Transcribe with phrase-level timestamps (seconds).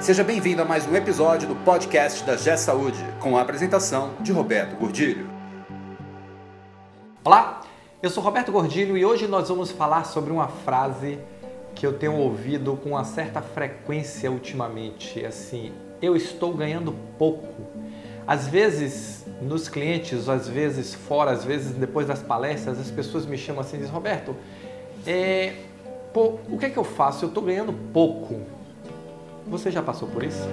[0.00, 4.32] Seja bem-vindo a mais um episódio do podcast da G Saúde, com a apresentação de
[4.32, 5.28] Roberto Gordilho.
[7.22, 7.60] Olá,
[8.02, 11.18] eu sou Roberto Gordilho e hoje nós vamos falar sobre uma frase
[11.74, 15.70] que eu tenho ouvido com uma certa frequência ultimamente, assim,
[16.00, 17.62] eu estou ganhando pouco.
[18.26, 23.36] Às vezes nos clientes, às vezes fora, às vezes depois das palestras, as pessoas me
[23.36, 24.34] chamam assim e dizem, Roberto,
[25.06, 25.56] é,
[26.14, 27.26] pô, o que é que eu faço?
[27.26, 28.59] Eu estou ganhando pouco.
[29.46, 30.48] Você já passou por isso?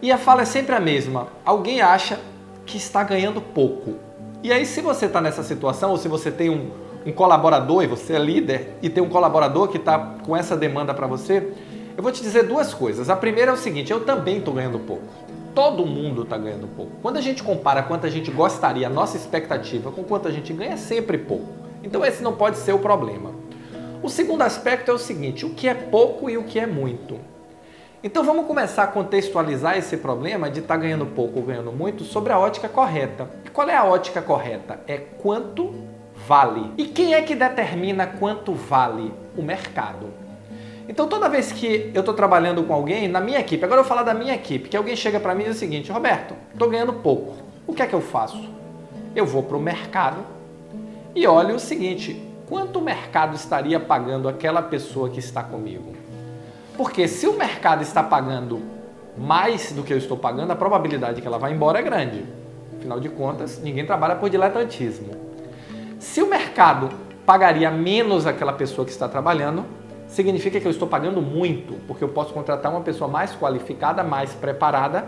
[0.00, 1.28] e a fala é sempre a mesma.
[1.44, 2.20] Alguém acha
[2.66, 3.94] que está ganhando pouco.
[4.42, 6.70] E aí se você está nessa situação ou se você tem um,
[7.04, 10.94] um colaborador e você é líder e tem um colaborador que está com essa demanda
[10.94, 11.52] para você,
[11.98, 13.10] eu vou te dizer duas coisas.
[13.10, 15.02] A primeira é o seguinte: eu também estou ganhando pouco.
[15.52, 16.92] Todo mundo está ganhando pouco.
[17.02, 20.52] Quando a gente compara quanto a gente gostaria, a nossa expectativa com quanto a gente
[20.52, 21.48] ganha, é sempre pouco.
[21.82, 23.32] Então esse não pode ser o problema.
[24.00, 27.18] O segundo aspecto é o seguinte: o que é pouco e o que é muito.
[28.00, 32.04] Então vamos começar a contextualizar esse problema de estar tá ganhando pouco ou ganhando muito
[32.04, 33.28] sobre a ótica correta.
[33.44, 34.78] E qual é a ótica correta?
[34.86, 35.74] É quanto
[36.28, 36.72] vale.
[36.78, 39.12] E quem é que determina quanto vale?
[39.36, 40.27] O mercado.
[40.88, 43.88] Então toda vez que eu estou trabalhando com alguém, na minha equipe, agora eu vou
[43.88, 46.70] falar da minha equipe, que alguém chega para mim e diz o seguinte, Roberto, estou
[46.70, 47.36] ganhando pouco.
[47.66, 48.48] O que é que eu faço?
[49.14, 50.24] Eu vou para o mercado
[51.14, 55.92] e olho o seguinte, quanto o mercado estaria pagando aquela pessoa que está comigo?
[56.74, 58.62] Porque se o mercado está pagando
[59.18, 62.24] mais do que eu estou pagando, a probabilidade de que ela vá embora é grande.
[62.78, 65.10] Afinal de contas, ninguém trabalha por diletantismo.
[65.98, 66.88] Se o mercado
[67.26, 69.66] pagaria menos aquela pessoa que está trabalhando,
[70.08, 74.32] significa que eu estou pagando muito, porque eu posso contratar uma pessoa mais qualificada, mais
[74.34, 75.06] preparada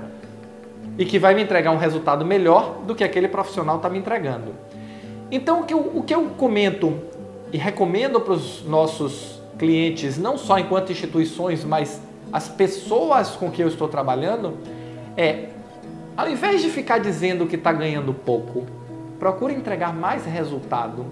[0.97, 4.55] e que vai me entregar um resultado melhor do que aquele profissional está me entregando.
[5.31, 6.99] Então, o que, eu, o que eu comento
[7.53, 12.01] e recomendo para os nossos clientes, não só enquanto instituições, mas
[12.33, 14.59] as pessoas com quem eu estou trabalhando,
[15.17, 15.49] é
[16.17, 18.67] ao invés de ficar dizendo que está ganhando pouco,
[19.19, 21.07] procure entregar mais resultado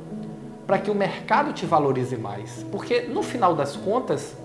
[0.68, 2.62] para que o mercado te valorize mais.
[2.70, 4.36] Porque no final das contas,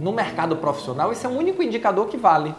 [0.00, 2.52] no mercado profissional, esse é o único indicador que vale.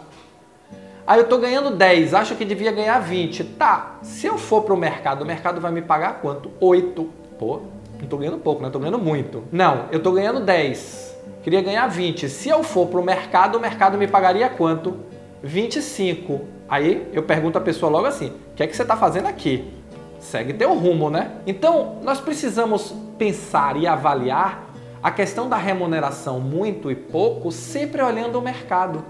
[1.06, 3.44] Aí eu estou ganhando 10, acho que devia ganhar 20.
[3.44, 6.52] Tá, se eu for para o mercado, o mercado vai me pagar quanto?
[6.62, 7.04] 8.
[7.38, 7.64] Pô,
[7.96, 8.68] não estou ganhando pouco, né?
[8.70, 9.44] Estou ganhando muito.
[9.52, 11.18] Não, eu estou ganhando 10.
[11.44, 12.30] Queria ganhar 20.
[12.30, 14.96] Se eu for para o mercado, o mercado me pagaria quanto?
[15.44, 16.40] 25.
[16.70, 19.81] Aí eu pergunto a pessoa logo assim: o que é que você está fazendo aqui?
[20.22, 21.32] Segue teu rumo, né?
[21.46, 24.72] Então, nós precisamos pensar e avaliar
[25.04, 29.04] a questão da remuneração muito e pouco, sempre olhando o mercado.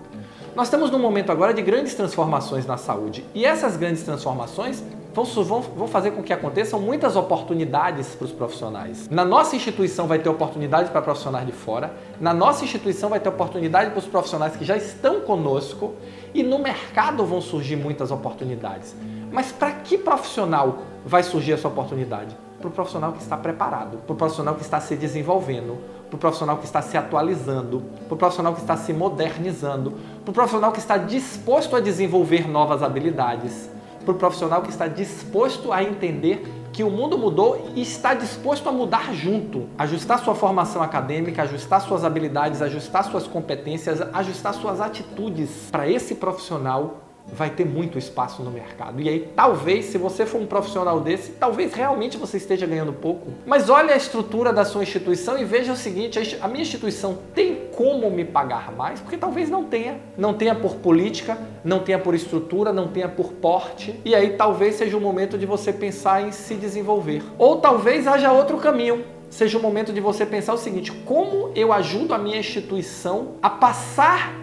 [0.55, 4.83] Nós estamos num momento agora de grandes transformações na saúde e essas grandes transformações
[5.13, 9.09] vão, vão, vão fazer com que aconteçam muitas oportunidades para os profissionais.
[9.09, 13.29] Na nossa instituição vai ter oportunidade para profissionais de fora, na nossa instituição vai ter
[13.29, 15.95] oportunidade para os profissionais que já estão conosco
[16.33, 18.95] e no mercado vão surgir muitas oportunidades.
[19.31, 22.35] Mas para que profissional vai surgir essa oportunidade?
[22.59, 25.79] Para o profissional que está preparado, para o profissional que está se desenvolvendo,
[26.09, 29.93] para o profissional que está se atualizando, para o profissional que está se modernizando,
[30.23, 33.69] para o profissional que está disposto a desenvolver novas habilidades,
[34.01, 38.67] para o profissional que está disposto a entender que o mundo mudou e está disposto
[38.69, 44.79] a mudar junto, ajustar sua formação acadêmica, ajustar suas habilidades, ajustar suas competências, ajustar suas
[44.79, 45.67] atitudes.
[45.71, 49.01] Para esse profissional vai ter muito espaço no mercado.
[49.01, 53.27] E aí, talvez, se você for um profissional desse, talvez realmente você esteja ganhando pouco.
[53.45, 57.67] Mas olhe a estrutura da sua instituição e veja o seguinte: a minha instituição tem
[57.75, 58.99] como me pagar mais?
[58.99, 59.99] Porque talvez não tenha.
[60.17, 63.99] Não tenha por política, não tenha por estrutura, não tenha por porte.
[64.03, 67.23] E aí, talvez seja o momento de você pensar em se desenvolver.
[67.37, 71.73] Ou talvez haja outro caminho seja o momento de você pensar o seguinte: como eu
[71.73, 74.40] ajudo a minha instituição a passar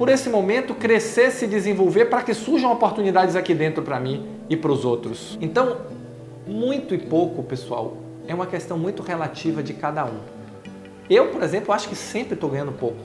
[0.00, 4.56] por esse momento, crescer, se desenvolver para que surjam oportunidades aqui dentro para mim e
[4.56, 5.36] para os outros.
[5.42, 5.76] Então,
[6.46, 10.20] muito e pouco, pessoal, é uma questão muito relativa de cada um.
[11.10, 12.96] Eu, por exemplo, acho que sempre estou ganhando pouco.